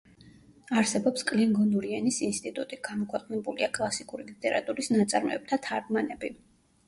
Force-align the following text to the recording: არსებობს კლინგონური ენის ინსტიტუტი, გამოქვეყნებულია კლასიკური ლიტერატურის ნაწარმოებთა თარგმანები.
არსებობს 0.81 1.25
კლინგონური 1.31 1.91
ენის 1.97 2.17
ინსტიტუტი, 2.27 2.79
გამოქვეყნებულია 2.87 3.69
კლასიკური 3.77 4.27
ლიტერატურის 4.31 4.89
ნაწარმოებთა 4.95 5.63
თარგმანები. 5.69 6.33